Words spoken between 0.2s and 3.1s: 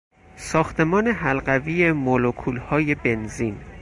ساختمان حلقوی مولکولهای